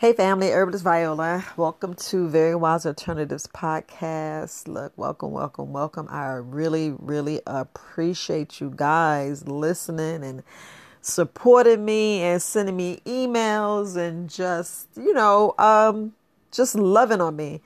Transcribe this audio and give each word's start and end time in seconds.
Hey 0.00 0.14
family, 0.14 0.48
Herbalist 0.48 0.82
Viola. 0.82 1.44
Welcome 1.58 1.92
to 1.92 2.26
Very 2.26 2.54
Wise 2.54 2.86
Alternatives 2.86 3.46
podcast. 3.46 4.66
Look, 4.66 4.94
welcome, 4.96 5.30
welcome, 5.30 5.74
welcome. 5.74 6.08
I 6.08 6.36
really, 6.36 6.94
really 6.98 7.42
appreciate 7.46 8.62
you 8.62 8.72
guys 8.74 9.46
listening 9.46 10.24
and 10.24 10.42
supporting 11.02 11.84
me 11.84 12.22
and 12.22 12.40
sending 12.40 12.78
me 12.78 13.02
emails 13.04 13.94
and 13.94 14.30
just, 14.30 14.88
you 14.96 15.12
know, 15.12 15.54
um, 15.58 16.14
just 16.50 16.76
loving 16.76 17.20
on 17.20 17.36
me. 17.36 17.60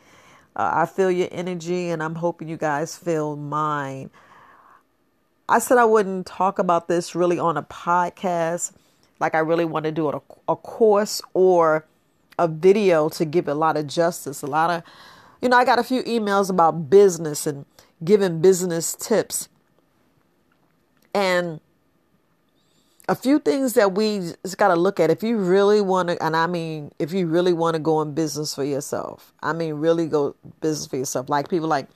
Uh, 0.56 0.72
I 0.74 0.86
feel 0.86 1.12
your 1.12 1.28
energy 1.30 1.88
and 1.90 2.02
I'm 2.02 2.16
hoping 2.16 2.48
you 2.48 2.56
guys 2.56 2.96
feel 2.96 3.36
mine. 3.36 4.10
I 5.48 5.60
said 5.60 5.78
I 5.78 5.84
wouldn't 5.84 6.26
talk 6.26 6.58
about 6.58 6.88
this 6.88 7.14
really 7.14 7.38
on 7.38 7.56
a 7.56 7.62
podcast, 7.62 8.72
like 9.20 9.36
I 9.36 9.38
really 9.38 9.64
want 9.64 9.84
to 9.84 9.92
do 9.92 10.08
it 10.08 10.16
a, 10.16 10.22
a 10.48 10.56
course 10.56 11.22
or 11.32 11.86
a 12.38 12.48
video 12.48 13.08
to 13.10 13.24
give 13.24 13.48
a 13.48 13.54
lot 13.54 13.76
of 13.76 13.86
justice. 13.86 14.42
A 14.42 14.46
lot 14.46 14.70
of, 14.70 14.82
you 15.40 15.48
know, 15.48 15.56
I 15.56 15.64
got 15.64 15.78
a 15.78 15.84
few 15.84 16.02
emails 16.04 16.50
about 16.50 16.90
business 16.90 17.46
and 17.46 17.64
giving 18.02 18.40
business 18.40 18.94
tips. 18.94 19.48
And 21.14 21.60
a 23.08 23.14
few 23.14 23.38
things 23.38 23.74
that 23.74 23.92
we 23.94 24.32
just 24.42 24.56
got 24.56 24.68
to 24.68 24.76
look 24.76 24.98
at 24.98 25.10
if 25.10 25.22
you 25.22 25.36
really 25.36 25.80
want 25.80 26.08
to 26.08 26.22
and 26.24 26.34
i 26.34 26.46
mean 26.46 26.90
if 26.98 27.12
you 27.12 27.26
really 27.26 27.52
want 27.52 27.74
to 27.74 27.78
go 27.78 28.00
in 28.00 28.14
business 28.14 28.54
for 28.54 28.64
yourself 28.64 29.34
i 29.42 29.52
mean 29.52 29.74
really 29.74 30.06
go 30.06 30.34
business 30.60 30.86
for 30.86 30.96
yourself 30.96 31.28
like 31.28 31.48
people 31.48 31.68
like 31.68 31.86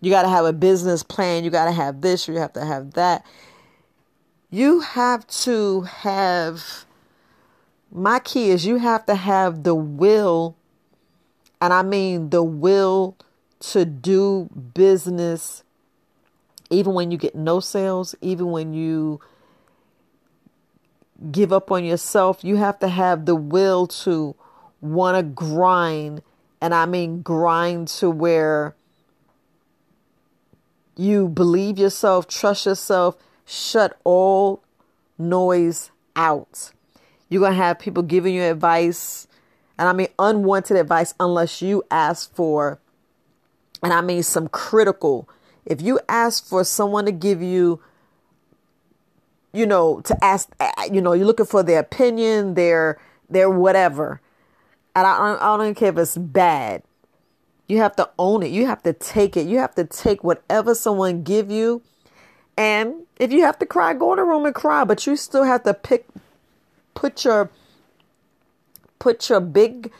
you 0.00 0.10
got 0.10 0.22
to 0.22 0.28
have 0.28 0.44
a 0.44 0.52
business 0.52 1.02
plan 1.02 1.44
you 1.44 1.50
got 1.50 1.66
to 1.66 1.72
have 1.72 2.00
this 2.00 2.26
you 2.26 2.34
have 2.34 2.52
to 2.52 2.64
have 2.64 2.94
that 2.94 3.24
you 4.50 4.80
have 4.80 5.26
to 5.26 5.82
have 5.82 6.84
my 7.94 8.18
key 8.18 8.50
is 8.50 8.66
you 8.66 8.78
have 8.78 9.06
to 9.06 9.14
have 9.14 9.62
the 9.62 9.74
will, 9.74 10.56
and 11.60 11.72
I 11.72 11.82
mean 11.82 12.30
the 12.30 12.42
will 12.42 13.16
to 13.60 13.84
do 13.84 14.50
business, 14.74 15.62
even 16.70 16.92
when 16.92 17.12
you 17.12 17.16
get 17.16 17.36
no 17.36 17.60
sales, 17.60 18.16
even 18.20 18.50
when 18.50 18.74
you 18.74 19.20
give 21.30 21.52
up 21.52 21.70
on 21.70 21.84
yourself. 21.84 22.42
You 22.42 22.56
have 22.56 22.80
to 22.80 22.88
have 22.88 23.26
the 23.26 23.36
will 23.36 23.86
to 23.86 24.34
want 24.80 25.16
to 25.16 25.22
grind, 25.22 26.22
and 26.60 26.74
I 26.74 26.86
mean 26.86 27.22
grind 27.22 27.86
to 27.88 28.10
where 28.10 28.74
you 30.96 31.28
believe 31.28 31.78
yourself, 31.78 32.26
trust 32.26 32.66
yourself, 32.66 33.16
shut 33.46 33.96
all 34.02 34.64
noise 35.16 35.92
out. 36.16 36.72
You're 37.34 37.40
going 37.40 37.54
to 37.54 37.56
have 37.56 37.80
people 37.80 38.04
giving 38.04 38.32
you 38.32 38.42
advice, 38.42 39.26
and 39.76 39.88
I 39.88 39.92
mean 39.92 40.06
unwanted 40.20 40.76
advice 40.76 41.14
unless 41.18 41.60
you 41.60 41.82
ask 41.90 42.32
for, 42.32 42.78
and 43.82 43.92
I 43.92 44.02
mean 44.02 44.22
some 44.22 44.46
critical. 44.46 45.28
If 45.66 45.82
you 45.82 45.98
ask 46.08 46.46
for 46.46 46.62
someone 46.62 47.06
to 47.06 47.10
give 47.10 47.42
you, 47.42 47.80
you 49.52 49.66
know, 49.66 50.00
to 50.02 50.24
ask, 50.24 50.48
you 50.92 51.00
know, 51.00 51.12
you're 51.12 51.26
looking 51.26 51.44
for 51.44 51.64
their 51.64 51.80
opinion, 51.80 52.54
their 52.54 53.00
their 53.28 53.50
whatever, 53.50 54.20
and 54.94 55.04
I, 55.04 55.36
I 55.40 55.56
don't 55.56 55.74
care 55.74 55.88
if 55.88 55.98
it's 55.98 56.16
bad. 56.16 56.84
You 57.66 57.78
have 57.78 57.96
to 57.96 58.08
own 58.16 58.44
it. 58.44 58.52
You 58.52 58.66
have 58.66 58.84
to 58.84 58.92
take 58.92 59.36
it. 59.36 59.48
You 59.48 59.58
have 59.58 59.74
to 59.74 59.82
take 59.82 60.22
whatever 60.22 60.72
someone 60.72 61.24
give 61.24 61.50
you. 61.50 61.82
And 62.56 63.06
if 63.18 63.32
you 63.32 63.40
have 63.40 63.58
to 63.58 63.66
cry, 63.66 63.92
go 63.92 64.12
in 64.12 64.20
a 64.20 64.24
room 64.24 64.46
and 64.46 64.54
cry, 64.54 64.84
but 64.84 65.04
you 65.04 65.16
still 65.16 65.42
have 65.42 65.64
to 65.64 65.74
pick 65.74 66.06
put 66.94 67.24
your 67.24 67.50
put 68.98 69.28
your 69.28 69.40
big 69.40 69.92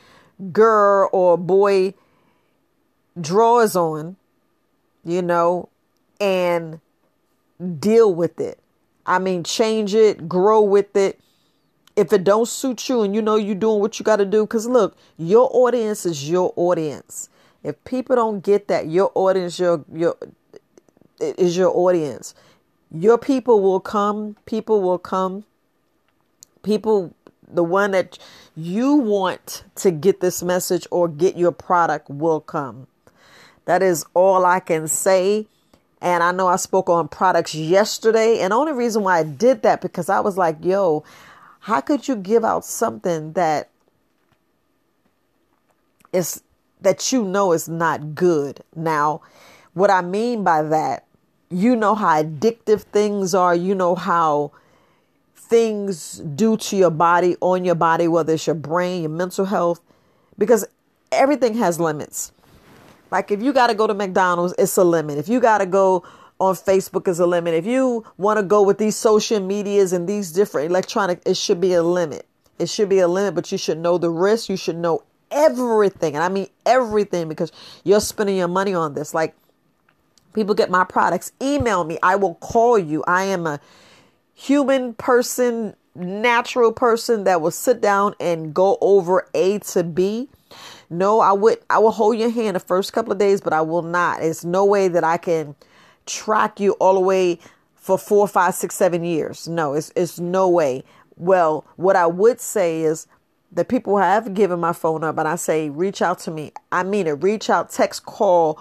girl 0.53 1.09
or 1.12 1.36
boy 1.36 1.95
drawers 3.20 3.77
on, 3.77 4.17
you 5.05 5.23
know, 5.23 5.69
and 6.20 6.80
deal 7.79 8.14
with 8.14 8.41
it. 8.41 8.58
I 9.07 9.18
mean, 9.18 9.45
change 9.45 9.95
it, 9.95 10.29
grow 10.29 10.63
with 10.63 10.96
it. 10.96 11.20
If 11.96 12.13
it 12.13 12.24
don't 12.24 12.48
suit 12.48 12.89
you 12.89 13.02
and 13.02 13.14
you 13.14 13.23
know 13.23 13.36
you're 13.36 13.55
doing 13.55 13.80
what 13.80 13.98
you 13.98 14.05
got 14.05 14.17
to 14.17 14.24
do, 14.24 14.45
because 14.45 14.67
look, 14.67 14.97
your 15.17 15.48
audience 15.52 16.05
is 16.05 16.29
your 16.29 16.52
audience. 16.57 17.29
If 17.63 17.83
people 17.85 18.17
don't 18.17 18.41
get 18.42 18.68
that, 18.68 18.89
your 18.89 19.13
audience, 19.14 19.58
your 19.58 19.85
your 19.92 20.17
is 21.20 21.57
your 21.57 21.70
audience. 21.70 22.35
Your 22.91 23.17
people 23.17 23.61
will 23.61 23.80
come. 23.80 24.36
People 24.45 24.83
will 24.83 24.98
come 24.98 25.45
people 26.64 27.14
the 27.55 27.63
one 27.64 27.92
that 27.92 28.19
you 28.57 28.95
want 28.95 29.64
to 29.77 29.91
get 29.91 30.20
this 30.20 30.42
message 30.42 30.86
or 30.91 31.08
get 31.08 31.36
your 31.36 31.52
product 31.52 32.08
will 32.11 32.41
come. 32.41 32.86
That 33.67 33.83
is 33.83 34.05
all 34.14 34.45
I 34.45 34.61
can 34.61 34.89
say. 34.89 35.47
And 36.01 36.23
I 36.23 36.33
know 36.33 36.48
I 36.48 36.57
spoke 36.57 36.91
on 36.91 37.08
products 37.08 37.55
yesterday. 37.55 38.41
And 38.41 38.53
only 38.53 38.73
reason 38.73 39.03
why 39.03 39.20
I 39.20 39.23
did 39.23 39.63
that 39.63 39.80
because 39.80 40.08
I 40.08 40.20
was 40.20 40.36
like, 40.36 40.57
yo, 40.63 41.05
how 41.61 41.80
could 41.80 42.07
you 42.08 42.17
give 42.17 42.45
out 42.45 42.64
something 42.64 43.33
that 43.33 43.70
is 46.13 46.42
that 46.80 47.11
you 47.11 47.24
know 47.24 47.53
is 47.53 47.69
not 47.69 48.14
good? 48.14 48.63
Now, 48.77 49.23
what 49.73 49.91
I 49.91 50.03
mean 50.03 50.45
by 50.45 50.63
that, 50.63 51.07
you 51.51 51.74
know 51.74 51.95
how 51.95 52.23
addictive 52.23 52.83
things 52.83 53.35
are, 53.35 53.55
you 53.55 53.74
know 53.74 53.95
how 53.95 54.53
things 55.48 56.18
do 56.18 56.56
to 56.56 56.77
your 56.77 56.90
body, 56.90 57.36
on 57.40 57.64
your 57.64 57.74
body, 57.74 58.08
whether 58.08 58.34
it's 58.34 58.46
your 58.46 58.55
brain, 58.56 59.02
your 59.02 59.10
mental 59.10 59.44
health, 59.44 59.80
because 60.38 60.66
everything 61.12 61.55
has 61.55 61.78
limits. 61.78 62.32
Like 63.10 63.30
if 63.30 63.42
you 63.42 63.52
got 63.52 63.68
to 63.68 63.74
go 63.74 63.86
to 63.86 63.94
McDonald's, 63.94 64.55
it's 64.58 64.77
a 64.77 64.84
limit. 64.84 65.18
If 65.18 65.28
you 65.28 65.40
got 65.40 65.58
to 65.58 65.66
go 65.66 66.05
on 66.40 66.55
Facebook, 66.55 67.06
is 67.06 67.20
a 67.20 67.27
limit. 67.27 67.55
If 67.55 67.66
you 67.66 68.05
want 68.16 68.38
to 68.38 68.42
go 68.42 68.62
with 68.62 68.78
these 68.78 68.96
social 68.96 69.40
medias 69.40 69.92
and 69.92 70.08
these 70.08 70.32
different 70.32 70.70
electronic, 70.70 71.22
it 71.24 71.36
should 71.36 71.61
be 71.61 71.74
a 71.74 71.82
limit. 71.82 72.26
It 72.58 72.68
should 72.68 72.88
be 72.88 72.98
a 72.98 73.08
limit, 73.08 73.34
but 73.34 73.52
you 73.52 73.58
should 73.58 73.78
know 73.78 73.98
the 73.98 74.11
risk. 74.11 74.48
You 74.48 74.56
should 74.56 74.76
know 74.76 75.02
everything. 75.30 76.14
And 76.14 76.24
I 76.24 76.28
mean 76.28 76.48
everything 76.66 77.28
because 77.28 77.52
you're 77.84 78.00
spending 78.00 78.36
your 78.36 78.48
money 78.48 78.74
on 78.74 78.94
this. 78.94 79.14
Like 79.14 79.34
people 80.34 80.55
get 80.55 80.70
my 80.70 80.84
products, 80.84 81.32
email 81.40 81.84
me. 81.84 81.98
I 82.02 82.16
will 82.16 82.34
call 82.36 82.78
you. 82.78 83.05
I 83.06 83.24
am 83.24 83.46
a 83.46 83.61
human 84.34 84.95
person, 84.95 85.74
natural 85.95 86.72
person 86.72 87.24
that 87.24 87.40
will 87.40 87.50
sit 87.50 87.80
down 87.80 88.14
and 88.20 88.52
go 88.52 88.78
over 88.80 89.28
A 89.34 89.58
to 89.61 89.83
B. 89.84 90.28
No, 90.90 91.20
I 91.20 91.33
would 91.33 91.58
I 91.70 91.78
will 91.78 91.90
hold 91.90 92.18
your 92.18 92.30
hand 92.30 92.56
the 92.56 92.61
first 92.61 92.92
couple 92.92 93.12
of 93.12 93.18
days, 93.18 93.40
but 93.40 93.52
I 93.52 93.62
will 93.62 93.83
not. 93.83 94.23
It's 94.23 94.44
no 94.44 94.64
way 94.64 94.89
that 94.89 95.02
I 95.02 95.17
can 95.17 95.56
track 96.06 96.61
you 96.61 96.73
all 96.73 96.94
the 96.94 97.00
way 97.00 97.39
for 97.74 97.98
four, 97.98 98.28
five, 98.28 98.55
six, 98.55 98.74
seven 98.74 99.05
years. 99.05 99.48
No, 99.48 99.74
it's 99.74 99.92
it's 99.96 100.20
no 100.20 100.48
way. 100.48 100.84
Well, 101.17 101.64
what 101.77 101.96
I 101.96 102.06
would 102.06 102.40
say 102.40 102.83
is 102.83 103.06
the 103.50 103.64
people 103.64 103.96
have 103.98 104.34
given 104.34 104.58
my 104.58 104.73
phone 104.73 105.05
up 105.05 105.17
and 105.18 105.28
I 105.28 105.36
say 105.36 105.70
reach 105.70 106.02
out 106.02 106.18
to 106.20 106.30
me. 106.30 106.52
I 106.73 106.83
mean 106.83 107.06
it. 107.06 107.23
Reach 107.23 107.48
out, 107.48 107.70
text, 107.70 108.05
call, 108.05 108.61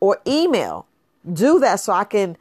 or 0.00 0.20
email. 0.26 0.86
Do 1.30 1.58
that 1.60 1.76
so 1.76 1.92
I 1.92 2.04
can 2.04 2.36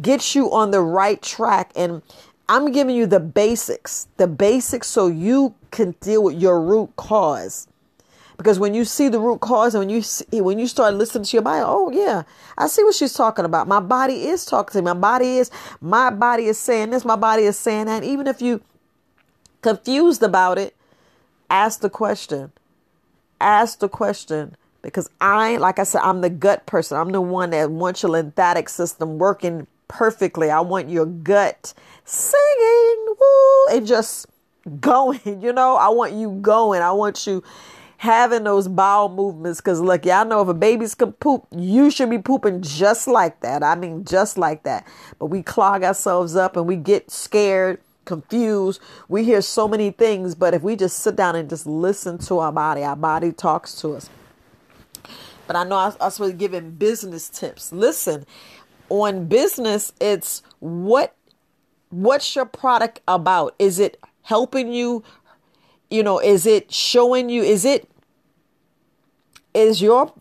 get 0.00 0.34
you 0.34 0.52
on 0.52 0.70
the 0.70 0.80
right 0.80 1.20
track. 1.22 1.72
And 1.76 2.02
I'm 2.48 2.72
giving 2.72 2.96
you 2.96 3.06
the 3.06 3.20
basics, 3.20 4.08
the 4.16 4.26
basics 4.26 4.88
so 4.88 5.06
you 5.08 5.54
can 5.70 5.92
deal 6.00 6.22
with 6.22 6.40
your 6.40 6.60
root 6.60 6.94
cause. 6.96 7.68
Because 8.36 8.58
when 8.58 8.74
you 8.74 8.84
see 8.84 9.08
the 9.08 9.18
root 9.18 9.40
cause 9.40 9.74
and 9.74 9.80
when 9.80 9.88
you 9.88 10.02
see, 10.02 10.40
when 10.40 10.58
you 10.58 10.66
start 10.66 10.94
listening 10.94 11.24
to 11.24 11.36
your 11.36 11.42
body, 11.42 11.64
oh 11.66 11.90
yeah, 11.90 12.24
I 12.58 12.66
see 12.66 12.84
what 12.84 12.94
she's 12.94 13.14
talking 13.14 13.46
about. 13.46 13.66
My 13.66 13.80
body 13.80 14.26
is 14.26 14.44
talking 14.44 14.72
to 14.72 14.82
me. 14.82 14.84
My 14.84 14.94
body 14.94 15.38
is 15.38 15.50
my 15.80 16.10
body 16.10 16.44
is 16.44 16.58
saying 16.58 16.90
this. 16.90 17.04
My 17.04 17.16
body 17.16 17.44
is 17.44 17.58
saying 17.58 17.86
that. 17.86 18.04
Even 18.04 18.26
if 18.26 18.42
you 18.42 18.60
confused 19.62 20.22
about 20.22 20.58
it, 20.58 20.76
ask 21.48 21.80
the 21.80 21.88
question. 21.88 22.52
Ask 23.40 23.78
the 23.78 23.88
question 23.88 24.54
because 24.82 25.08
I, 25.20 25.56
like 25.56 25.78
I 25.78 25.84
said, 25.84 26.02
I'm 26.02 26.20
the 26.20 26.30
gut 26.30 26.66
person. 26.66 26.98
I'm 26.98 27.12
the 27.12 27.20
one 27.22 27.50
that 27.50 27.70
wants 27.70 28.02
your 28.02 28.12
lymphatic 28.12 28.68
system 28.68 29.18
working 29.18 29.66
perfectly. 29.88 30.50
I 30.50 30.60
want 30.60 30.88
your 30.88 31.06
gut 31.06 31.74
singing, 32.04 33.06
woo, 33.20 33.76
and 33.76 33.86
just 33.86 34.26
going. 34.80 35.20
You 35.42 35.52
know, 35.52 35.76
I 35.76 35.88
want 35.88 36.12
you 36.12 36.38
going. 36.40 36.82
I 36.82 36.92
want 36.92 37.26
you 37.26 37.42
having 37.98 38.44
those 38.44 38.68
bowel 38.68 39.08
movements 39.08 39.60
because 39.60 39.80
look 39.80 40.04
y'all 40.04 40.24
know 40.24 40.42
if 40.42 40.48
a 40.48 40.54
baby's 40.54 40.94
can 40.94 41.12
poop 41.12 41.46
you 41.50 41.90
should 41.90 42.10
be 42.10 42.18
pooping 42.18 42.60
just 42.60 43.06
like 43.06 43.40
that 43.40 43.62
i 43.62 43.74
mean 43.74 44.04
just 44.04 44.36
like 44.36 44.62
that 44.64 44.86
but 45.18 45.26
we 45.26 45.42
clog 45.42 45.82
ourselves 45.82 46.36
up 46.36 46.56
and 46.56 46.66
we 46.66 46.76
get 46.76 47.10
scared 47.10 47.80
confused 48.04 48.80
we 49.08 49.24
hear 49.24 49.40
so 49.40 49.66
many 49.66 49.90
things 49.90 50.34
but 50.34 50.52
if 50.52 50.62
we 50.62 50.76
just 50.76 50.98
sit 50.98 51.16
down 51.16 51.34
and 51.34 51.48
just 51.48 51.66
listen 51.66 52.18
to 52.18 52.38
our 52.38 52.52
body 52.52 52.82
our 52.82 52.96
body 52.96 53.32
talks 53.32 53.80
to 53.80 53.94
us 53.94 54.10
but 55.46 55.56
i 55.56 55.64
know 55.64 55.76
i, 55.76 55.92
I 55.98 56.04
was 56.04 56.32
giving 56.34 56.72
business 56.72 57.30
tips 57.30 57.72
listen 57.72 58.26
on 58.88 59.26
business, 59.26 59.92
it's 60.00 60.42
what 60.60 61.14
what's 61.90 62.34
your 62.34 62.46
product 62.46 63.00
about? 63.06 63.54
Is 63.58 63.78
it 63.78 63.98
helping 64.22 64.72
you? 64.72 65.04
you 65.90 66.02
know, 66.02 66.18
is 66.18 66.46
it 66.46 66.72
showing 66.72 67.28
you, 67.28 67.42
is 67.42 67.64
it, 67.64 67.88
is 69.54 69.80
your 69.80 70.12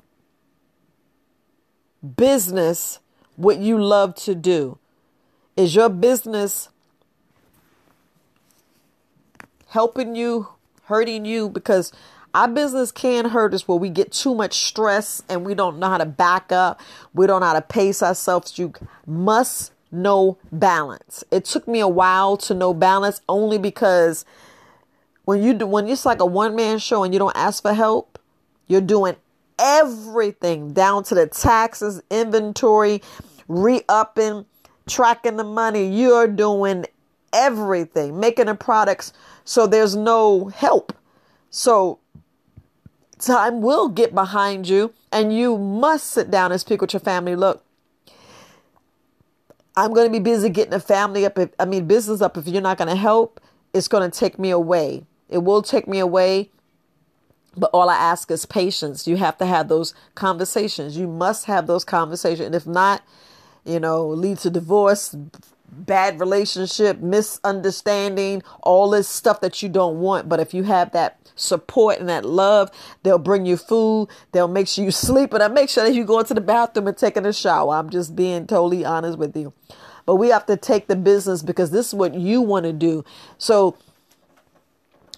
business 2.16 3.00
what 3.36 3.58
you 3.58 3.82
love 3.82 4.16
to 4.16 4.36
do? 4.36 4.78
Is 5.58 5.76
your 5.76 5.90
business 5.90 6.70
helping 9.68 10.16
you, 10.16 10.50
hurting 10.84 11.26
you? 11.26 11.50
Because 11.50 11.92
our 12.36 12.50
business 12.50 12.92
can 12.92 13.30
hurt 13.30 13.54
us 13.54 13.66
where 13.66 13.78
we 13.78 13.90
get 13.90 14.12
too 14.12 14.36
much 14.36 14.66
stress 14.66 15.24
and 15.30 15.46
we 15.46 15.56
don't 15.56 15.80
know 15.80 15.88
how 15.88 15.98
to 15.98 16.06
back 16.06 16.52
up. 16.52 16.82
We 17.14 17.28
don't 17.28 17.40
know 17.40 17.48
how 17.48 17.54
to 17.54 17.62
pace 17.62 18.04
ourselves. 18.04 18.60
You 18.60 18.74
must 19.08 19.72
know 19.90 20.38
balance. 20.52 21.24
It 21.32 21.46
took 21.46 21.66
me 21.66 21.80
a 21.80 21.88
while 21.88 22.36
to 22.38 22.54
know 22.54 22.74
balance 22.74 23.22
only 23.30 23.58
because 23.58 24.26
when 25.24 25.42
you 25.42 25.54
do 25.54 25.66
when 25.66 25.88
it's 25.88 26.06
like 26.06 26.20
a 26.20 26.26
one 26.26 26.58
man 26.58 26.78
show 26.78 27.06
and 27.06 27.14
you 27.14 27.20
don't 27.20 27.36
ask 27.38 27.64
for 27.64 27.74
help, 27.74 28.20
you're 28.68 28.82
doing 28.82 29.16
everything 29.58 30.74
down 30.74 31.06
to 31.06 31.16
the 31.16 31.28
taxes, 31.28 32.02
inventory, 32.10 33.02
re-upping, 33.48 34.46
tracking 34.90 35.38
the 35.38 35.46
money. 35.46 35.88
You're 35.88 36.28
doing 36.28 36.86
everything, 37.32 38.20
making 38.20 38.48
the 38.48 38.56
products 38.56 39.14
so 39.46 39.68
there's 39.68 39.96
no 39.96 40.48
help. 40.48 40.92
So 41.50 42.00
time 43.20 43.62
will 43.62 43.90
get 43.90 44.14
behind 44.14 44.68
you 44.68 44.94
and 45.12 45.36
you 45.36 45.58
must 45.58 46.08
sit 46.08 46.30
down 46.30 46.52
and 46.52 46.60
speak 46.60 46.82
with 46.82 46.94
your 46.94 47.00
family. 47.00 47.36
Look, 47.36 47.64
I'm 49.76 49.94
going 49.94 50.08
to 50.08 50.12
be 50.12 50.20
busy 50.20 50.50
getting 50.50 50.74
a 50.74 50.80
family 50.80 51.26
up. 51.26 51.38
If, 51.38 51.50
I 51.60 51.66
mean, 51.66 51.86
business 51.88 52.22
up. 52.22 52.38
If 52.38 52.48
you're 52.48 52.62
not 52.62 52.78
going 52.78 52.90
to 52.90 52.96
help, 52.96 53.42
it's 53.74 53.88
going 53.88 54.10
to 54.10 54.20
take 54.20 54.40
me 54.40 54.50
away. 54.50 55.06
It 55.30 55.40
will 55.40 55.62
take 55.62 55.88
me 55.88 56.00
away. 56.00 56.50
But 57.58 57.70
all 57.74 57.90
I 57.90 57.96
ask 57.96 58.30
is 58.32 58.46
patience. 58.46 59.08
You 59.08 59.18
have 59.18 59.38
to 59.38 59.46
have 59.46 59.70
those 59.70 59.94
conversations. 60.14 60.98
You 60.98 61.08
must 61.08 61.46
have 61.46 61.68
those 61.68 61.86
conversations. 61.86 62.46
And 62.46 62.56
if 62.56 62.68
not, 62.68 63.02
you 63.66 63.80
know, 63.80 64.08
lead 64.08 64.40
to 64.40 64.50
divorce, 64.50 65.16
bad 65.76 66.20
relationship, 66.20 67.00
misunderstanding, 67.00 68.44
all 68.62 68.90
this 68.90 69.08
stuff 69.08 69.42
that 69.42 69.62
you 69.62 69.70
don't 69.70 70.00
want. 70.00 70.30
But 70.30 70.40
if 70.40 70.54
you 70.54 70.64
have 70.64 70.92
that 70.92 71.20
support 71.36 72.00
and 72.00 72.10
that 72.10 72.26
love, 72.26 72.72
they'll 73.04 73.18
bring 73.18 73.46
you 73.46 73.58
food, 73.58 74.08
they'll 74.32 74.48
make 74.48 74.68
sure 74.68 74.86
you 74.86 74.92
sleep, 74.92 75.34
and 75.34 75.44
I 75.44 75.48
make 75.48 75.70
sure 75.70 75.84
that 75.84 75.94
you 75.94 76.06
go 76.06 76.20
into 76.20 76.34
the 76.34 76.42
bathroom 76.42 76.88
and 76.88 76.98
taking 76.98 77.26
a 77.26 77.34
shower. 77.34 77.76
I'm 77.76 77.90
just 77.90 78.16
being 78.16 78.48
totally 78.48 78.86
honest 78.86 79.18
with 79.18 79.36
you. 79.36 79.54
But 80.06 80.16
we 80.16 80.30
have 80.30 80.46
to 80.48 80.58
take 80.58 80.88
the 80.88 80.96
business 80.96 81.42
because 81.42 81.72
this 81.72 81.88
is 81.88 81.94
what 81.94 82.14
you 82.14 82.42
want 82.42 82.66
to 82.66 82.74
do. 82.74 83.04
So 83.38 83.76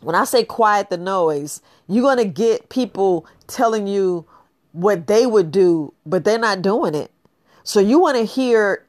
when 0.01 0.15
I 0.15 0.23
say 0.23 0.43
quiet 0.43 0.89
the 0.89 0.97
noise, 0.97 1.61
you're 1.87 2.03
going 2.03 2.17
to 2.17 2.25
get 2.25 2.69
people 2.69 3.25
telling 3.47 3.87
you 3.87 4.25
what 4.71 5.07
they 5.07 5.25
would 5.25 5.51
do, 5.51 5.93
but 6.05 6.23
they're 6.23 6.39
not 6.39 6.61
doing 6.61 6.95
it. 6.95 7.11
So 7.63 7.81
you 7.81 7.99
want 7.99 8.15
to 8.17 8.23
hear 8.23 8.86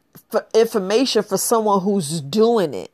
information 0.55 1.23
for 1.23 1.38
someone 1.38 1.81
who's 1.81 2.20
doing 2.20 2.75
it 2.75 2.93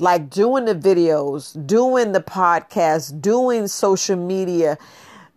like 0.00 0.28
doing 0.28 0.64
the 0.64 0.74
videos, 0.74 1.54
doing 1.66 2.10
the 2.10 2.20
podcast, 2.20 3.20
doing 3.20 3.68
social 3.68 4.16
media, 4.16 4.76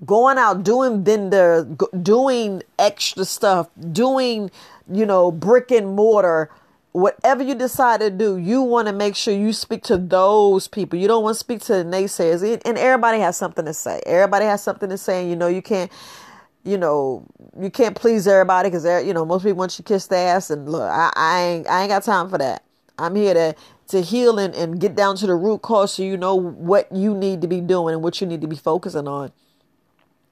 going 0.06 0.38
out 0.38 0.64
doing 0.64 1.04
vendor, 1.04 1.68
doing 2.02 2.62
extra 2.78 3.26
stuff, 3.26 3.70
doing, 3.92 4.52
you 4.92 5.06
know, 5.06 5.32
brick 5.32 5.72
and 5.72 5.96
mortar, 5.96 6.50
whatever 6.92 7.44
you 7.44 7.56
decide 7.56 8.00
to 8.00 8.10
do, 8.10 8.38
you 8.38 8.62
want 8.62 8.88
to 8.88 8.94
make 8.94 9.16
sure 9.16 9.34
you 9.34 9.54
speak 9.54 9.84
to 9.84 9.98
those 9.98 10.68
people. 10.68 10.98
You 11.00 11.08
don't 11.08 11.24
want 11.24 11.36
to 11.36 11.40
speak 11.40 11.62
to 11.62 11.74
the 11.74 11.84
naysayers. 11.84 12.62
And 12.66 12.78
everybody 12.78 13.20
has 13.20 13.38
something 13.38 13.66
to 13.66 13.74
say. 13.74 14.02
Everybody 14.06 14.46
has 14.46 14.64
something 14.64 14.90
to 14.90 14.98
say. 14.98 15.22
And 15.22 15.30
you 15.30 15.36
know, 15.36 15.48
you 15.48 15.62
can't 15.62 15.92
you 16.64 16.78
know, 16.78 17.26
you 17.60 17.70
can't 17.70 17.96
please 17.96 18.28
everybody 18.28 18.70
because 18.70 18.86
you 19.06 19.14
know 19.14 19.26
most 19.26 19.44
people 19.44 19.58
want 19.58 19.78
you 19.78 19.84
to 19.84 19.94
kiss 19.94 20.08
the 20.08 20.18
ass. 20.18 20.50
And 20.50 20.70
look, 20.70 20.90
I, 20.90 21.12
I 21.16 21.42
ain't 21.42 21.68
I 21.68 21.82
ain't 21.82 21.90
got 21.90 22.04
time 22.04 22.30
for 22.30 22.38
that. 22.38 22.64
I'm 23.00 23.16
here 23.16 23.34
to 23.34 23.56
to 23.90 24.02
heal 24.02 24.38
and, 24.38 24.54
and 24.54 24.80
get 24.80 24.96
down 24.96 25.16
to 25.18 25.28
the 25.28 25.36
root 25.36 25.62
cause 25.62 25.94
so 25.94 26.04
you 26.04 26.18
know 26.18 26.36
what 26.36 26.92
you 26.92 27.16
need 27.16 27.42
to 27.42 27.48
be 27.48 27.62
doing 27.62 27.94
and 27.94 28.04
what 28.04 28.20
you 28.20 28.28
need 28.28 28.42
to 28.42 28.48
be 28.48 28.56
focusing 28.56 29.08
on. 29.08 29.32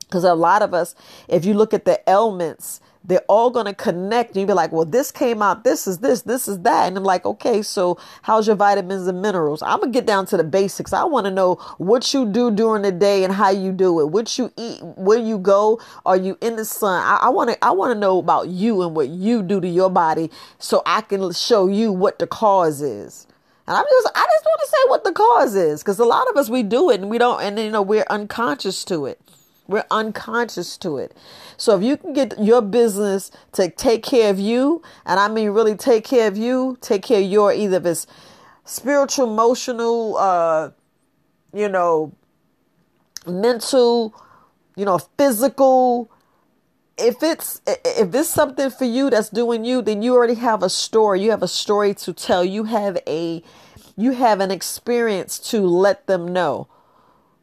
Because 0.01 0.23
a 0.23 0.35
lot 0.35 0.61
of 0.61 0.73
us, 0.73 0.93
if 1.27 1.45
you 1.45 1.53
look 1.53 1.73
at 1.73 1.85
the 1.85 2.01
ailments, 2.07 2.79
they're 3.07 3.25
all 3.27 3.49
going 3.49 3.65
to 3.65 3.73
connect. 3.73 4.31
And 4.31 4.41
you 4.41 4.47
be 4.47 4.53
like, 4.53 4.71
well, 4.71 4.85
this 4.85 5.11
came 5.11 5.41
out, 5.41 5.63
this 5.63 5.87
is 5.87 5.99
this, 5.99 6.23
this 6.23 6.47
is 6.47 6.59
that. 6.59 6.87
And 6.87 6.97
I'm 6.97 7.03
like, 7.03 7.25
okay, 7.25 7.61
so 7.61 7.97
how's 8.23 8.47
your 8.47 8.55
vitamins 8.55 9.07
and 9.07 9.21
minerals? 9.21 9.61
I'm 9.61 9.79
going 9.79 9.91
to 9.91 9.97
get 9.97 10.05
down 10.05 10.25
to 10.27 10.37
the 10.37 10.43
basics. 10.43 10.93
I 10.93 11.03
want 11.03 11.25
to 11.25 11.31
know 11.31 11.55
what 11.77 12.13
you 12.13 12.25
do 12.25 12.51
during 12.51 12.81
the 12.81 12.91
day 12.91 13.23
and 13.23 13.33
how 13.33 13.49
you 13.49 13.71
do 13.71 13.99
it, 13.99 14.07
what 14.07 14.37
you 14.37 14.51
eat, 14.57 14.81
where 14.81 15.19
you 15.19 15.37
go. 15.37 15.79
Are 16.05 16.17
you 16.17 16.37
in 16.41 16.55
the 16.55 16.65
sun? 16.65 17.03
I 17.21 17.29
want 17.29 17.51
to, 17.51 17.65
I 17.65 17.71
want 17.71 17.93
to 17.93 17.99
know 17.99 18.19
about 18.19 18.47
you 18.47 18.81
and 18.81 18.95
what 18.95 19.09
you 19.09 19.41
do 19.41 19.61
to 19.61 19.67
your 19.67 19.89
body 19.89 20.31
so 20.59 20.81
I 20.85 21.01
can 21.01 21.31
show 21.31 21.67
you 21.67 21.91
what 21.91 22.19
the 22.19 22.27
cause 22.27 22.81
is. 22.81 23.27
And 23.67 23.75
I'm 23.75 23.85
just, 23.89 24.07
I 24.15 24.25
just 24.31 24.45
want 24.45 24.61
to 24.61 24.67
say 24.67 24.89
what 24.89 25.03
the 25.03 25.11
cause 25.11 25.55
is 25.55 25.81
because 25.81 25.97
a 25.97 26.05
lot 26.05 26.29
of 26.29 26.37
us, 26.37 26.49
we 26.49 26.61
do 26.61 26.91
it 26.91 27.01
and 27.01 27.09
we 27.09 27.17
don't, 27.17 27.41
and 27.41 27.57
you 27.57 27.71
know, 27.71 27.81
we're 27.81 28.05
unconscious 28.09 28.83
to 28.85 29.07
it. 29.07 29.19
We're 29.67 29.85
unconscious 29.89 30.77
to 30.77 30.97
it. 30.97 31.15
So 31.57 31.75
if 31.75 31.83
you 31.83 31.97
can 31.97 32.13
get 32.13 32.39
your 32.39 32.61
business 32.61 33.31
to 33.53 33.69
take 33.69 34.03
care 34.03 34.29
of 34.29 34.39
you, 34.39 34.83
and 35.05 35.19
I 35.19 35.27
mean 35.27 35.49
really 35.49 35.75
take 35.75 36.03
care 36.03 36.27
of 36.27 36.37
you, 36.37 36.77
take 36.81 37.03
care 37.03 37.19
of 37.19 37.25
your 37.25 37.51
either 37.51 37.77
if 37.77 37.85
it's 37.85 38.07
spiritual, 38.63 39.31
emotional, 39.31 40.17
uh, 40.17 40.71
you 41.53 41.69
know, 41.69 42.13
mental, 43.25 44.13
you 44.75 44.85
know, 44.85 44.99
physical. 45.17 46.11
If 46.97 47.23
it's 47.23 47.61
if 47.65 48.13
it's 48.13 48.29
something 48.29 48.69
for 48.69 48.85
you 48.85 49.09
that's 49.09 49.29
doing 49.29 49.65
you, 49.65 49.81
then 49.81 50.01
you 50.01 50.13
already 50.13 50.35
have 50.35 50.63
a 50.63 50.69
story. 50.69 51.21
You 51.21 51.31
have 51.31 51.43
a 51.43 51.47
story 51.47 51.93
to 51.95 52.13
tell. 52.13 52.45
You 52.45 52.65
have 52.65 52.97
a 53.07 53.43
you 53.97 54.11
have 54.11 54.41
an 54.41 54.51
experience 54.51 55.39
to 55.51 55.61
let 55.61 56.07
them 56.07 56.27
know. 56.27 56.67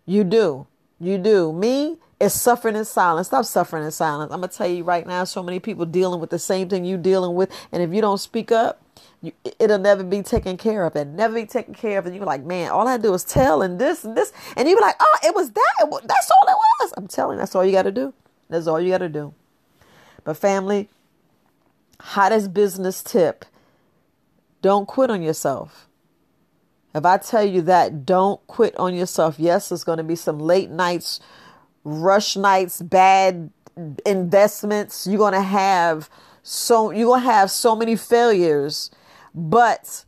You 0.05 0.25
do. 0.25 0.67
You 0.99 1.19
do. 1.19 1.53
Me, 1.53 1.99
is 2.23 2.33
suffering 2.33 2.77
in 2.77 2.85
silence. 2.85 3.27
Stop 3.27 3.45
suffering 3.45 3.85
in 3.85 3.91
silence. 3.91 4.33
I'm 4.33 4.41
gonna 4.41 4.53
tell 4.53 4.69
you 4.69 4.85
right 4.85 5.05
now, 5.07 5.25
so 5.25 5.43
many 5.43 5.59
people 5.59 5.85
dealing 5.85 6.21
with 6.21 6.31
the 6.31 6.39
same 6.39 6.69
thing 6.69 6.85
you're 6.85 6.97
dealing 6.97 7.35
with, 7.35 7.51
and 7.73 7.83
if 7.83 7.93
you 7.93 8.01
don't 8.01 8.19
speak 8.19 8.53
up, 8.53 8.81
you, 9.21 9.33
it'll 9.59 9.79
never 9.79 10.05
be 10.05 10.23
taken 10.23 10.57
care 10.57 10.85
of. 10.85 10.95
It 10.95 11.09
never 11.09 11.35
be 11.35 11.47
taken 11.47 11.75
care 11.75 11.99
of. 11.99 12.07
And 12.07 12.15
you're 12.15 12.25
like, 12.25 12.45
man, 12.45 12.71
all 12.71 12.87
I 12.87 12.97
do 12.97 13.13
is 13.13 13.25
tell 13.25 13.61
and 13.61 13.79
this 13.79 14.05
and 14.05 14.17
this, 14.17 14.33
and 14.57 14.69
you 14.69 14.77
be 14.77 14.81
like, 14.81 14.95
oh, 15.01 15.19
it 15.25 15.35
was 15.35 15.51
that. 15.51 16.03
That's 16.05 16.31
all 16.31 16.49
it 16.49 16.59
was. 16.81 16.93
I'm 16.97 17.09
telling 17.09 17.39
that's 17.39 17.57
all 17.57 17.65
you 17.65 17.73
got 17.73 17.83
to 17.83 17.93
do. 17.93 18.15
That's 18.49 18.69
all 18.69 18.81
you 18.81 18.91
got 18.91 18.99
to 18.99 19.09
do. 19.09 19.35
But 20.23 20.37
family, 20.37 20.89
hottest 21.99 22.55
business 22.55 23.03
tip: 23.03 23.45
don't 24.61 24.87
quit 24.87 25.11
on 25.11 25.23
yourself. 25.23 25.89
If 26.95 27.05
I 27.05 27.17
tell 27.17 27.43
you 27.43 27.63
that, 27.63 28.07
don't 28.07 28.47
quit 28.47 28.77
on 28.77 28.95
yourself. 28.95 29.37
Yes, 29.39 29.71
there's 29.71 29.83
going 29.83 29.97
to 29.97 30.05
be 30.05 30.15
some 30.15 30.39
late 30.39 30.71
nights 30.71 31.21
rush 31.85 32.37
nights, 32.37 32.83
bad 32.83 33.51
investments. 34.05 35.07
You're 35.07 35.19
gonna 35.19 35.43
have 35.43 36.09
so 36.43 36.91
you're 36.91 37.09
gonna 37.09 37.25
have 37.25 37.51
so 37.51 37.77
many 37.77 37.97
failures. 37.97 38.91
But 39.35 40.05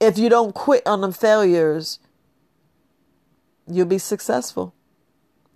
if 0.00 0.18
you 0.18 0.28
don't 0.28 0.54
quit 0.54 0.86
on 0.86 1.02
the 1.02 1.12
failures, 1.12 1.98
you'll 3.66 3.86
be 3.86 3.98
successful. 3.98 4.74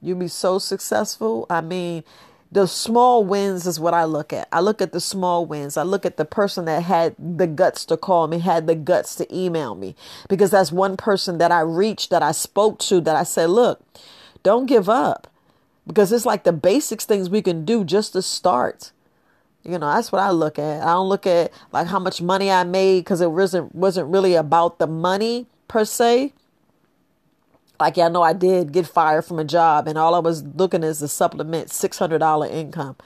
You'll 0.01 0.19
be 0.19 0.29
so 0.29 0.59
successful. 0.59 1.47
I 1.49 1.63
mean, 1.63 2.05
the 2.53 2.67
small 2.69 3.25
wins 3.25 3.67
is 3.67 3.81
what 3.81 3.95
I 3.95 4.05
look 4.05 4.33
at. 4.33 4.47
I 4.53 4.61
look 4.61 4.81
at 4.81 4.93
the 4.93 5.01
small 5.01 5.45
wins. 5.47 5.77
I 5.77 5.83
look 5.83 6.07
at 6.07 6.19
the 6.19 6.25
person 6.25 6.67
that 6.67 6.85
had 6.85 7.17
the 7.19 7.49
guts 7.49 7.85
to 7.87 7.97
call 7.97 8.29
me, 8.29 8.39
had 8.39 8.67
the 8.69 8.77
guts 8.77 9.17
to 9.17 9.37
email 9.37 9.75
me, 9.75 9.97
because 10.29 10.53
that's 10.53 10.71
one 10.71 10.97
person 10.97 11.39
that 11.39 11.51
I 11.51 11.61
reached, 11.61 12.11
that 12.11 12.23
I 12.23 12.31
spoke 12.31 12.79
to, 12.81 13.01
that 13.01 13.17
I 13.17 13.25
said, 13.25 13.51
look, 13.51 13.83
don't 14.45 14.67
give 14.67 14.89
up 14.89 15.34
because 15.87 16.12
it's 16.12 16.26
like 16.26 16.45
the 16.45 16.53
basics 16.53 17.05
things 17.05 17.29
we 17.29 17.43
can 17.43 17.64
do 17.64 17.85
just 17.85 18.12
to 18.14 18.23
start. 18.23 18.93
You 19.62 19.79
know, 19.79 19.93
that's 19.93 20.12
what 20.12 20.21
I 20.21 20.31
look 20.31 20.59
at. 20.59 20.83
I 20.83 20.93
don't 20.93 21.09
look 21.09 21.26
at 21.26 21.50
like 21.73 21.87
how 21.87 21.99
much 21.99 22.21
money 22.21 22.50
I 22.50 22.64
made 22.64 23.00
because 23.00 23.21
it 23.21 23.31
wasn't 23.31 23.75
wasn't 23.75 24.09
really 24.09 24.35
about 24.35 24.79
the 24.79 24.87
money 24.87 25.47
per 25.69 25.85
se. 25.85 26.35
Like 27.81 27.97
yeah, 27.97 28.07
I 28.07 28.09
know 28.09 28.23
I 28.23 28.35
did 28.35 28.73
get 28.73 28.87
fired 28.87 29.25
from 29.25 29.38
a 29.38 29.45
job, 29.45 29.88
and 29.88 29.97
all 29.97 30.14
I 30.14 30.19
was 30.19 30.43
looking 30.45 30.83
is 30.83 30.99
to 30.99 31.09
supplement 31.09 31.71
six 31.71 31.99
hundred 31.99 32.19
dollar 32.19 32.47
income. 32.47 32.97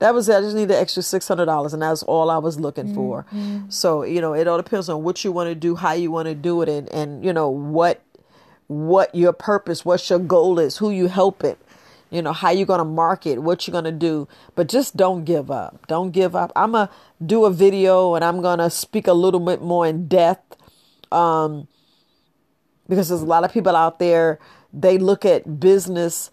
That 0.00 0.14
was 0.14 0.28
it. 0.28 0.36
I 0.36 0.40
just 0.40 0.56
needed 0.56 0.74
extra 0.74 1.02
six 1.02 1.26
hundred 1.26 1.46
dollars, 1.46 1.72
and 1.72 1.82
that's 1.82 2.02
all 2.02 2.30
I 2.30 2.38
was 2.38 2.60
looking 2.60 2.86
mm-hmm. 2.88 2.94
for. 2.94 3.26
So 3.70 4.02
you 4.02 4.20
know, 4.20 4.34
it 4.34 4.46
all 4.46 4.58
depends 4.58 4.90
on 4.90 5.02
what 5.02 5.24
you 5.24 5.32
want 5.32 5.48
to 5.48 5.54
do, 5.54 5.76
how 5.76 5.92
you 5.92 6.10
want 6.10 6.28
to 6.28 6.34
do 6.34 6.60
it, 6.60 6.68
and 6.68 6.88
and 6.90 7.24
you 7.24 7.32
know 7.32 7.48
what 7.48 8.02
what 8.68 9.14
your 9.14 9.32
purpose, 9.32 9.84
what 9.84 10.08
your 10.10 10.18
goal 10.18 10.58
is, 10.58 10.76
who 10.76 10.90
you 10.90 11.08
helping 11.08 11.56
you 12.12 12.22
know 12.22 12.32
how 12.32 12.50
you're 12.50 12.66
going 12.66 12.78
to 12.78 12.84
market 12.84 13.40
what 13.40 13.66
you're 13.66 13.72
going 13.72 13.84
to 13.84 13.90
do 13.90 14.28
but 14.54 14.68
just 14.68 14.96
don't 14.96 15.24
give 15.24 15.50
up 15.50 15.86
don't 15.88 16.10
give 16.10 16.36
up 16.36 16.52
i'm 16.54 16.72
going 16.72 16.86
to 16.86 16.92
do 17.24 17.44
a 17.44 17.50
video 17.50 18.14
and 18.14 18.24
i'm 18.24 18.40
going 18.42 18.58
to 18.58 18.70
speak 18.70 19.06
a 19.06 19.12
little 19.12 19.40
bit 19.40 19.62
more 19.62 19.86
in 19.86 20.06
depth 20.06 20.56
um, 21.10 21.68
because 22.88 23.08
there's 23.08 23.22
a 23.22 23.26
lot 23.26 23.44
of 23.44 23.52
people 23.52 23.74
out 23.74 23.98
there 23.98 24.38
they 24.72 24.98
look 24.98 25.24
at 25.24 25.60
business 25.60 26.30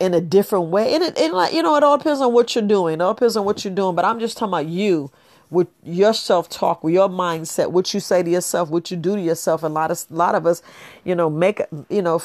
in 0.00 0.14
a 0.14 0.20
different 0.20 0.66
way. 0.66 0.94
And 0.94 1.04
it, 1.04 1.18
and 1.18 1.32
like, 1.32 1.52
you 1.52 1.62
know, 1.62 1.76
it 1.76 1.82
all 1.82 1.98
depends 1.98 2.20
on 2.20 2.32
what 2.32 2.54
you're 2.54 2.66
doing. 2.66 2.94
It 2.94 3.00
all 3.00 3.14
depends 3.14 3.36
on 3.36 3.44
what 3.44 3.64
you're 3.64 3.74
doing. 3.74 3.94
But 3.94 4.04
I'm 4.04 4.20
just 4.20 4.36
talking 4.36 4.50
about 4.50 4.66
you 4.66 5.10
with 5.50 5.68
your 5.82 6.12
self 6.12 6.48
talk, 6.48 6.84
with 6.84 6.94
your 6.94 7.08
mindset, 7.08 7.70
what 7.70 7.92
you 7.94 8.00
say 8.00 8.22
to 8.22 8.30
yourself, 8.30 8.68
what 8.68 8.90
you 8.90 8.96
do 8.96 9.16
to 9.16 9.22
yourself. 9.22 9.62
A 9.62 9.66
lot 9.66 9.90
of 9.90 10.04
a 10.10 10.14
lot 10.14 10.34
of 10.34 10.46
us, 10.46 10.62
you 11.04 11.14
know, 11.14 11.30
make 11.30 11.62
you 11.88 12.02
know, 12.02 12.20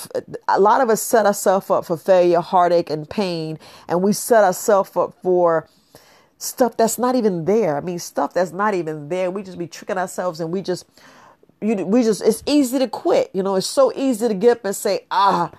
a 0.48 0.60
lot 0.60 0.82
of 0.82 0.90
us 0.90 1.02
set 1.02 1.26
ourselves 1.26 1.70
up 1.70 1.86
for 1.86 1.98
failure, 1.98 2.42
heartache, 2.42 2.90
and 2.90 3.10
pain, 3.10 3.58
and 3.88 4.02
we 4.02 4.14
set 4.14 4.44
ourselves 4.44 4.96
up 4.96 5.14
for 5.22 5.68
stuff 6.38 6.76
that's 6.76 6.98
not 6.98 7.16
even 7.16 7.46
there. 7.46 7.78
I 7.78 7.82
mean, 7.82 8.00
stuff 8.00 8.34
that's 8.34 8.52
not 8.52 8.74
even 8.74 9.10
there. 9.10 9.32
We 9.32 9.44
just 9.44 9.58
be 9.58 9.68
tricking 9.68 9.98
ourselves, 9.98 10.40
and 10.40 10.52
we 10.52 10.62
just, 10.62 10.86
you, 11.62 11.76
we 11.86 12.04
just. 12.04 12.22
It's 12.22 12.44
easy 12.46 12.80
to 12.80 12.88
quit. 12.88 13.32
You 13.34 13.44
know, 13.44 13.56
it's 13.56 13.68
so 13.68 13.94
easy 13.96 14.28
to 14.28 14.34
get 14.34 14.58
up 14.58 14.66
and 14.66 14.76
say, 14.76 15.06
ah. 15.12 15.52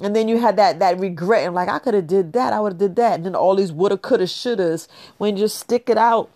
And 0.00 0.14
then 0.14 0.28
you 0.28 0.38
had 0.38 0.54
that 0.58 0.78
that 0.78 1.00
regret 1.00 1.44
and 1.44 1.56
like 1.56 1.68
I 1.68 1.80
could 1.80 1.94
have 1.94 2.06
did 2.06 2.32
that, 2.34 2.52
I 2.52 2.60
would 2.60 2.74
have 2.74 2.78
did 2.78 2.94
that, 2.96 3.14
and 3.14 3.26
then 3.26 3.34
all 3.34 3.56
these 3.56 3.72
woulda, 3.72 3.98
coulda, 3.98 4.26
shouldas. 4.26 4.86
When 5.16 5.36
you 5.36 5.42
just 5.42 5.58
stick 5.58 5.90
it 5.90 5.98
out 5.98 6.30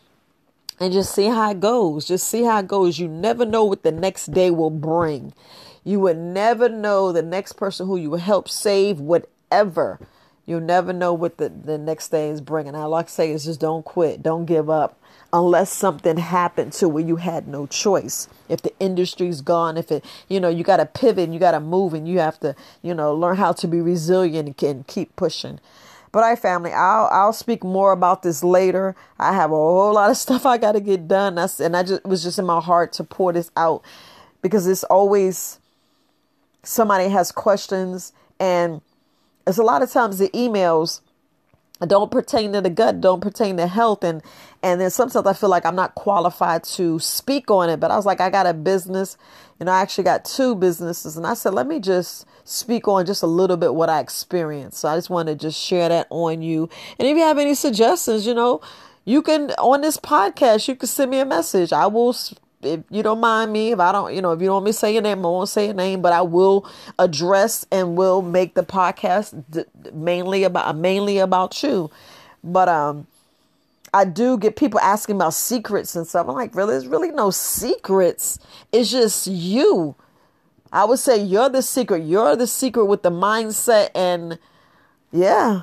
and 0.81 0.93
just 0.93 1.14
see 1.14 1.26
how 1.26 1.50
it 1.50 1.61
goes. 1.61 2.07
Just 2.07 2.29
see 2.29 2.45
how 2.45 2.59
it 2.59 2.69
goes. 2.69 2.99
You 2.99 3.09
never 3.09 3.45
know 3.45 3.64
what 3.64 3.83
the 3.83 3.93
next 3.93 4.33
day 4.33 4.50
will 4.50 4.71
bring. 4.71 5.33
You 5.85 6.00
would 6.00 6.19
never 6.19 6.69
know 6.69 7.12
the 7.12 7.23
next 7.23 7.55
person 7.55 7.87
who 7.87 7.97
you 7.97 8.11
will 8.11 8.19
help 8.19 8.49
save, 8.49 9.00
whatever. 9.00 9.99
You'll 10.47 10.61
never 10.61 10.93
know 10.93 11.12
what 11.12 11.37
the, 11.38 11.49
the 11.49 11.79
next 11.79 12.09
day 12.09 12.29
is 12.29 12.41
bringing. 12.41 12.75
I 12.75 12.85
like 12.85 13.07
to 13.07 13.12
say 13.12 13.31
is 13.31 13.45
just 13.45 13.61
don't 13.61 13.85
quit, 13.85 14.23
don't 14.23 14.45
give 14.45 14.69
up 14.69 14.99
unless 15.33 15.73
something 15.73 16.19
happened 16.19 16.73
to 16.75 16.88
where 16.88 17.05
you 17.05 17.17
had 17.17 17.49
no 17.49 17.67
choice. 17.67 18.29
If 18.49 18.61
the 18.62 18.73
industry's 18.79 19.41
gone, 19.41 19.76
if 19.76 19.91
it, 19.91 20.05
you 20.29 20.41
know, 20.41 20.50
you 20.50 20.62
got 20.62 20.76
to 20.76 20.87
pivot 20.87 21.25
and 21.25 21.33
you 21.33 21.41
got 21.41 21.52
to 21.52 21.61
move 21.61 21.95
and 21.95 22.07
you 22.07 22.19
have 22.19 22.38
to, 22.41 22.55
you 22.83 22.93
know, 22.93 23.14
learn 23.14 23.37
how 23.37 23.52
to 23.52 23.67
be 23.67 23.81
resilient 23.81 24.62
and 24.62 24.87
keep 24.87 25.17
pushing. 25.17 25.59
But 26.12 26.25
I 26.25 26.37
family, 26.37 26.73
I'll 26.73 27.09
I'll 27.11 27.33
speak 27.33 27.64
more 27.64 27.92
about 27.92 28.23
this 28.23 28.45
later. 28.45 28.95
I 29.19 29.33
have 29.33 29.50
a 29.50 29.54
whole 29.54 29.95
lot 29.95 30.11
of 30.11 30.16
stuff 30.26 30.45
I 30.45 30.59
got 30.59 30.73
to 30.73 30.81
get 30.81 31.09
done. 31.09 31.35
That's 31.35 31.59
and 31.59 31.76
I 31.76 31.83
just 31.83 32.04
was 32.04 32.23
just 32.23 32.38
in 32.38 32.45
my 32.45 32.61
heart 32.61 32.92
to 32.95 33.04
pour 33.04 33.33
this 33.33 33.50
out 33.57 33.83
because 34.42 34.66
it's 34.66 34.85
always 34.85 35.59
somebody 36.62 37.09
has 37.09 37.33
questions 37.33 38.12
and 38.38 38.83
it's 39.47 39.59
a 39.59 39.62
lot 39.62 39.83
of 39.83 39.90
times 39.90 40.19
the 40.19 40.28
emails 40.28 41.00
don't 41.87 42.11
pertain 42.11 42.53
to 42.53 42.61
the 42.61 42.71
gut, 42.71 43.01
don't 43.01 43.21
pertain 43.21 43.57
to 43.57 43.67
health. 43.67 44.05
And 44.05 44.23
and 44.62 44.81
then 44.81 44.91
sometimes 44.91 45.27
I 45.27 45.33
feel 45.33 45.49
like 45.49 45.67
I'm 45.67 45.77
not 45.77 45.95
qualified 45.95 46.65
to 46.65 46.99
speak 46.99 47.51
on 47.51 47.69
it. 47.69 47.81
But 47.81 47.91
I 47.91 47.97
was 47.97 48.07
like, 48.07 48.21
I 48.21 48.31
got 48.31 48.47
a 48.47 48.55
business, 48.55 49.17
and 49.59 49.69
I 49.69 49.81
actually 49.81 50.05
got 50.05 50.25
two 50.25 50.55
businesses. 50.55 51.17
And 51.17 51.27
I 51.27 51.35
said, 51.35 51.55
let 51.55 51.67
me 51.67 51.81
just 51.81 52.27
speak 52.45 52.89
on 52.89 53.07
just 53.07 53.23
a 53.23 53.27
little 53.27 53.57
bit 53.57 53.75
what 53.75 53.89
I 53.89 54.01
experienced. 54.01 54.79
So 54.79 54.89
I 54.89 54.97
just 54.97 55.11
want 55.11 55.29
to 55.29 55.35
just 55.35 55.61
share 55.61 55.89
that 55.89 56.07
on 56.11 56.43
you. 56.43 56.69
And 56.99 57.09
if 57.09 57.17
you 57.17 57.23
have 57.23 57.39
any 57.39 57.55
suggestions, 57.55 58.27
you 58.27 58.35
know, 58.35 58.61
you 59.05 59.23
can 59.23 59.51
on 59.53 59.81
this 59.81 59.97
podcast, 59.97 60.69
you 60.69 60.77
can 60.77 60.89
send 60.89 61.11
me 61.11 61.19
a 61.19 61.25
message. 61.25 61.73
I 61.73 61.87
will 61.87 62.15
if 62.62 62.81
you 62.90 63.02
don't 63.02 63.21
mind 63.21 63.52
me, 63.52 63.73
if 63.73 63.81
I 63.81 63.92
don't, 63.92 64.14
you 64.14 64.23
know, 64.23 64.33
if 64.33 64.40
you 64.40 64.47
don't 64.47 64.54
want 64.54 64.66
me 64.66 64.73
say 64.73 64.92
your 64.92 65.02
name, 65.02 65.19
I 65.19 65.28
won't 65.28 65.49
say 65.49 65.66
your 65.66 65.75
name, 65.75 66.00
but 66.00 66.12
I 66.12 66.23
will 66.23 66.69
address 66.99 67.66
and 67.73 67.97
will 67.97 68.23
make 68.23 68.54
the 68.54 68.62
podcast 68.62 69.45
d- 69.50 69.64
mainly 69.92 70.45
about 70.45 70.76
mainly 70.76 71.19
about 71.19 71.62
you. 71.62 71.90
But 72.45 72.69
um, 72.69 73.07
I 73.92 74.04
do 74.04 74.38
get 74.38 74.57
people 74.57 74.81
asking 74.81 75.16
about 75.16 75.35
secrets 75.35 75.97
and 75.97 76.07
stuff. 76.07 76.28
I'm 76.28 76.35
like, 76.35 76.54
really? 76.54 76.73
There's 76.73 76.87
really 76.87 77.11
no 77.11 77.31
secrets. 77.31 78.38
It's 78.71 78.90
just 78.90 79.26
you. 79.26 79.95
I 80.73 80.85
would 80.85 80.99
say 80.99 81.23
you're 81.23 81.50
the 81.50 81.62
secret. 81.62 82.04
You're 82.04 82.37
the 82.37 82.47
secret 82.47 82.87
with 82.87 83.02
the 83.02 83.11
mindset 83.11 83.90
and 83.95 84.38
yeah, 85.11 85.62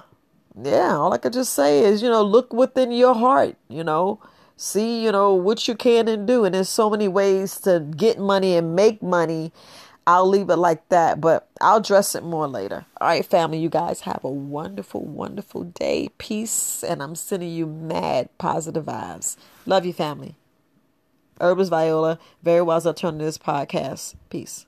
yeah. 0.62 0.96
All 0.96 1.14
I 1.14 1.18
could 1.18 1.34
just 1.34 1.54
say 1.54 1.80
is, 1.84 2.04
you 2.04 2.10
know, 2.10 2.22
look 2.24 2.54
within 2.54 2.92
your 2.92 3.16
heart. 3.16 3.56
You 3.68 3.84
know 3.84 4.20
see, 4.60 5.04
you 5.04 5.12
know, 5.12 5.34
what 5.34 5.68
you 5.68 5.76
can 5.76 6.08
and 6.08 6.28
do. 6.28 6.46
And 6.46 6.54
there's 6.54 6.70
so 6.70 6.90
many 6.90 7.08
ways 7.08 7.60
to 7.62 7.80
get 7.80 8.20
money 8.20 8.56
and 8.56 8.76
make 8.76 9.02
money. 9.02 9.52
I'll 10.06 10.28
leave 10.28 10.50
it 10.50 10.58
like 10.58 10.90
that, 10.90 11.22
but 11.22 11.48
I'll 11.62 11.82
dress 11.82 12.16
it 12.16 12.24
more 12.24 12.48
later. 12.48 12.86
All 13.00 13.08
right, 13.08 13.26
family, 13.26 13.60
you 13.60 13.70
guys 13.70 14.02
have 14.02 14.24
a 14.24 14.30
wonderful, 14.30 15.02
wonderful 15.02 15.64
day. 15.64 16.10
Peace. 16.18 16.84
And 16.84 17.02
I'm 17.02 17.16
sending 17.16 17.52
you 17.52 17.66
mad 17.68 18.30
positive 18.38 18.86
vibes. 18.86 19.38
Love 19.66 19.86
you, 19.86 19.94
family. 19.94 20.36
Herbalist 21.40 21.70
Viola, 21.70 22.20
Very 22.44 22.62
Wise 22.62 22.86
Alternatives 22.86 23.38
Podcast. 23.38 24.16
Peace. 24.30 24.66